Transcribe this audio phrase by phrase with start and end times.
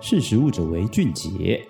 [0.00, 1.66] 识食物者为俊杰。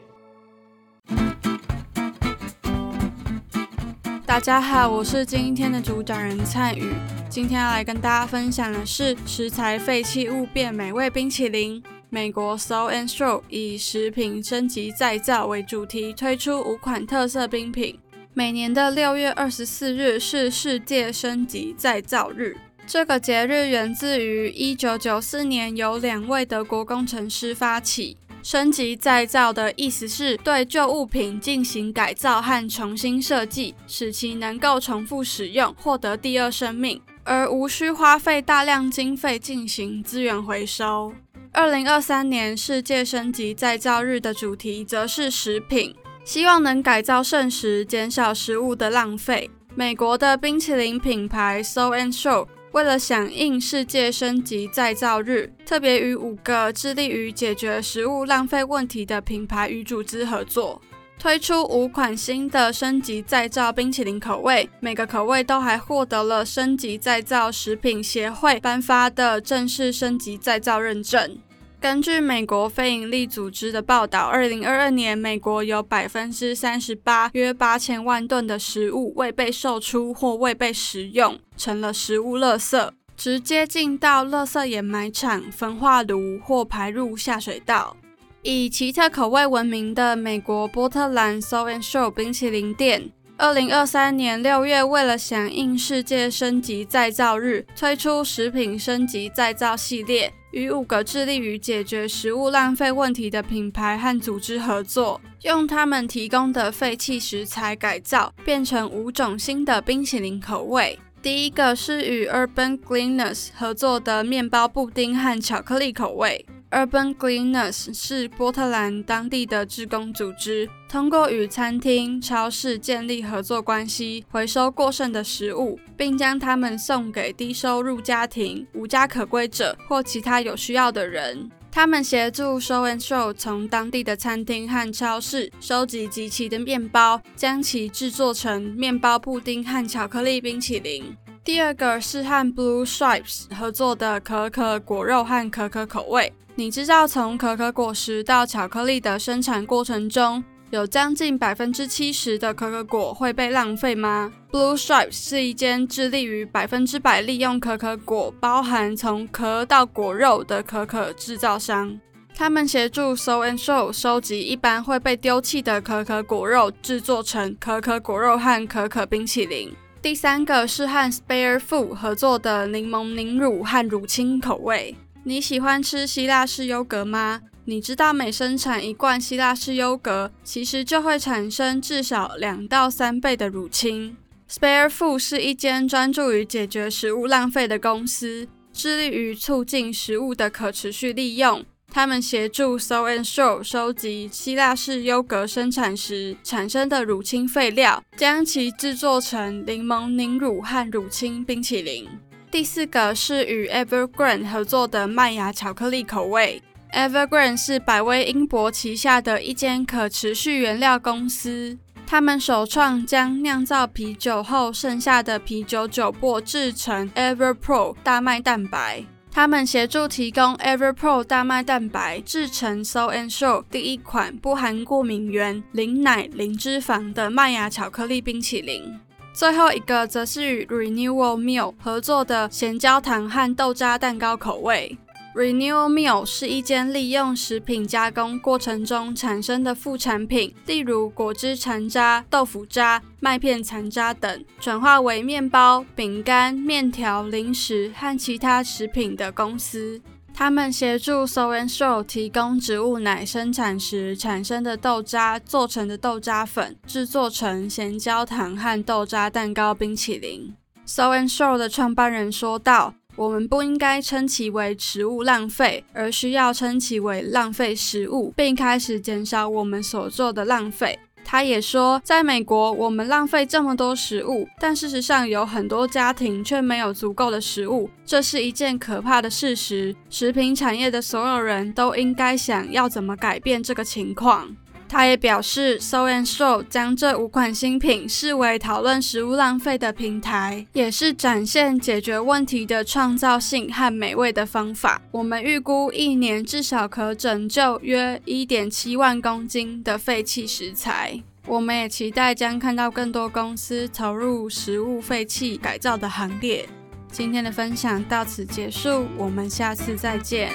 [4.27, 6.93] 大家好，我是今天的主讲人灿宇。
[7.31, 11.83] 今天要来跟大家分享的是食材废弃物变美味冰淇淋。
[12.11, 17.99] 美国 Salt and Straw 以食品升级再造为主题，推出五款特色冰品。
[18.35, 22.57] 每年的六月二十四日是世界升级再造日。
[22.87, 28.17] 这个节日源自于一九九四年由两位德国工程师发起。
[28.47, 41.13] 升级再造的意思是对旧物品进行改造和重新设计，使其能够重复使用，获得第二生命，而无需花费大量经费进行资源回收。
[41.53, 45.93] 二零二三年世界升级再造日的主题则是食品，
[46.25, 49.51] 希望能改造剩食，减少食物的浪费。
[49.75, 60.83] 美国的冰淇淋品牌 Salt and Straw 为了响应世界升级再造日，特别与五个致力于解决食物浪费问题的品牌与组织合作，
[61.19, 71.39] 推出五款新的升级再造冰淇淋口味，每个口味都还获得了升级再造食品协会颁发的正式升级再造认证。
[71.79, 87.97] 根据美国非营利组织的报道，二零二二年，美国有百分之三十八，约八千万吨的食物未被售出或未被食用，成了食物垃圾，直接进到垃圾掩埋场、焚化炉或排入下水道。
[88.43, 100.33] 以奇特口味闻名的美国波特兰 So and Show 冰淇淋店，二零二三年六月，为了响应世界升级再造日，推出食品升级再造系列。
[100.53, 110.99] 与五个致力于解决食物浪费问题的品牌和组织合作，用他们提供的废弃食材改造，变成五种新的冰淇淋口味。
[111.21, 116.47] 第一个是与 Urban Gleaners 合作的面包布丁和巧克力口味。
[116.73, 131.49] Urban Cleaners 是波特兰当地的志工组织，通过与餐厅、超市建立合作关系，回收过剩的食物，并将它们送给低收入家庭、无家可归者或其他有需要的人。
[131.71, 141.17] 他们协助 Show and Show 从当地的餐厅和超市收集集齐的面包，将其制作成面包布丁和巧克力冰淇淋。
[141.47, 146.33] 第二个是和 Blue Stripes 合作的可可果肉和可可口味。
[146.57, 161.97] 你知道从可可果实到巧克力的生产过程中，有将近百分之七十的可可果会被浪费吗？Blue Stripes 是一间致力于百分之百利用可可果，包含从壳到果肉的可可制造商。
[162.35, 169.73] 他们协助 So and So 收集一般会被丢弃的可可果肉，制作成可可果肉和可可冰淇淋。
[170.07, 174.95] 第三个是和 Spare Food 合作的柠檬凝乳和乳清口味。
[175.25, 177.41] 你喜欢吃希腊式优格吗？
[177.65, 184.17] 你知道每生产一罐希腊式优格，其实就会产生至少两到三倍的乳清。
[184.49, 191.65] Spare Food 是一间专注于解决食物浪费的公司，致力于促进食物的可持续利用。
[191.97, 202.07] 他们协助 So and Show 收集希腊式优格生产时产生的乳清废料，将其制作成柠檬凝乳和乳清冰淇淋。
[202.51, 206.63] 第四个是与 Evergreen 合作的麦芽巧克力口味。
[206.93, 219.03] Evergreen 是百威英博旗下的一间可持续原料公司，他们首创将酿造啤酒后剩下的啤酒酒粕制成 EverPro 大麦蛋白。
[219.37, 228.99] 他们协助提供 EverPro 大麦蛋白制成 So and Show 第一款不含过敏原、零奶、零脂肪的麦芽巧克力冰淇淋。
[229.35, 234.97] 最后一个则是与 Renewal Milk 合作的咸焦糖和豆渣蛋糕口味。
[235.37, 250.01] Renewal Milk 是一间利用食品加工过程中产生的副产品，例如果汁残渣、豆腐渣、麦片残渣等，转化为面包、饼干、面条、零食和其他食品的公司。
[250.33, 260.55] 他们协助 So and Straw 提供植物奶生产时产生的豆渣做成的豆渣粉，制作成咸焦糖和豆渣蛋糕冰淇淋。
[260.87, 270.99] So and Straw 的创办人说道：“我们不应该称其为食物浪费，而需要称其为浪费食物，并开始减少我们所做的浪费。”
[271.29, 279.93] 他也说，在美国，我们浪费这么多食物，但事实上有很多家庭却没有足够的食物，这是一件可怕的事实。
[280.09, 284.55] 食品产业的所有人都应该想要怎么改变这个情况。
[284.89, 295.03] 他也表示，So and So 将这五款新品视为讨论食物浪费的平台，也是展现解决问题的创造性和美味的方法。
[295.11, 301.21] 我们预估一年至少可拯救约一点七万公斤的废弃食材。
[301.47, 306.69] 我们也期待将看到更多公司投入食物废弃改造的行列。
[307.13, 310.51] 今天的分享到此结束，我们下次再见。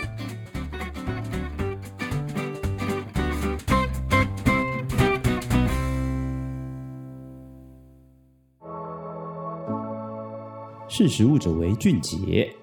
[10.93, 12.53] 识时务者为俊杰。